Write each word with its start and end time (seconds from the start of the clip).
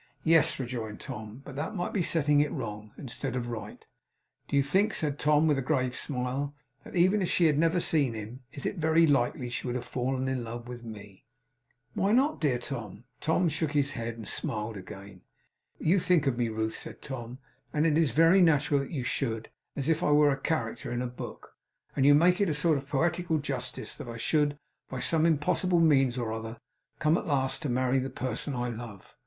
'Yes,' 0.23 0.59
rejoined 0.59 0.99
Tom, 0.99 1.43
'but 1.45 1.55
that 1.57 1.75
might 1.75 1.93
be 1.93 2.01
setting 2.01 2.39
it 2.39 2.51
wrong, 2.51 2.89
instead 2.97 3.35
of 3.35 3.49
right. 3.49 3.85
Do 4.47 4.55
you 4.55 4.63
think,' 4.63 4.95
said 4.95 5.19
Tom, 5.19 5.45
with 5.45 5.59
a 5.59 5.61
grave 5.61 5.95
smile, 5.95 6.55
'that 6.83 6.95
even 6.95 7.21
if 7.21 7.29
she 7.29 7.45
had 7.45 7.59
never 7.59 7.79
seen 7.79 8.15
him, 8.15 8.41
it 8.51 8.65
is 8.65 8.73
very 8.77 9.05
likely 9.05 9.47
she 9.51 9.67
would 9.67 9.75
have 9.75 9.85
fallen 9.85 10.27
in 10.27 10.43
love 10.43 10.67
with 10.67 10.83
Me?' 10.83 11.27
'Why 11.93 12.13
not, 12.13 12.41
dear 12.41 12.57
Tom?' 12.57 13.03
Tom 13.19 13.47
shook 13.47 13.73
his 13.73 13.91
head, 13.91 14.15
and 14.15 14.27
smiled 14.27 14.75
again. 14.75 15.21
'You 15.77 15.99
think 15.99 16.25
of 16.25 16.35
me, 16.35 16.49
Ruth,' 16.49 16.75
said 16.75 17.03
Tom, 17.03 17.37
'and 17.71 17.85
it 17.85 17.95
is 17.95 18.09
very 18.09 18.41
natural 18.41 18.79
that 18.79 18.89
you 18.91 19.03
should, 19.03 19.51
as 19.75 19.87
if 19.87 20.01
I 20.01 20.09
were 20.09 20.31
a 20.31 20.39
character 20.39 20.91
in 20.91 21.03
a 21.03 21.05
book; 21.05 21.55
and 21.95 22.07
you 22.07 22.15
make 22.15 22.41
it 22.41 22.49
a 22.49 22.55
sort 22.55 22.79
of 22.79 22.89
poetical 22.89 23.37
justice 23.37 23.95
that 23.97 24.07
I 24.09 24.17
should, 24.17 24.57
by 24.89 24.99
some 24.99 25.27
impossible 25.27 25.79
means 25.79 26.17
or 26.17 26.33
other, 26.33 26.57
come, 26.97 27.19
at 27.19 27.27
last, 27.27 27.61
to 27.61 27.69
marry 27.69 27.99
the 27.99 28.09
person 28.09 28.55
I 28.55 28.69
love. 28.71 29.15